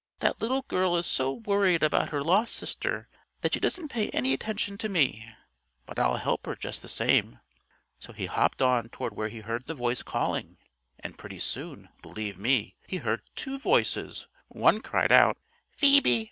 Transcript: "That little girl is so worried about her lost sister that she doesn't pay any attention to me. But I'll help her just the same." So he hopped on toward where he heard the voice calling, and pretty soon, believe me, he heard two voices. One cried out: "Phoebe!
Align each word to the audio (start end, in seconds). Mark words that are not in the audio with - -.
"That 0.17 0.41
little 0.41 0.63
girl 0.63 0.97
is 0.97 1.05
so 1.05 1.31
worried 1.31 1.83
about 1.83 2.09
her 2.09 2.23
lost 2.23 2.55
sister 2.55 3.07
that 3.41 3.53
she 3.53 3.59
doesn't 3.59 3.89
pay 3.89 4.09
any 4.09 4.33
attention 4.33 4.75
to 4.79 4.89
me. 4.89 5.31
But 5.85 5.99
I'll 5.99 6.17
help 6.17 6.47
her 6.47 6.55
just 6.55 6.81
the 6.81 6.89
same." 6.89 7.39
So 7.99 8.11
he 8.11 8.25
hopped 8.25 8.63
on 8.63 8.89
toward 8.89 9.15
where 9.15 9.29
he 9.29 9.41
heard 9.41 9.67
the 9.67 9.75
voice 9.75 10.01
calling, 10.01 10.57
and 10.99 11.19
pretty 11.19 11.37
soon, 11.37 11.89
believe 12.01 12.39
me, 12.39 12.77
he 12.87 12.97
heard 12.97 13.21
two 13.35 13.59
voices. 13.59 14.27
One 14.47 14.81
cried 14.81 15.11
out: 15.11 15.37
"Phoebe! 15.69 16.19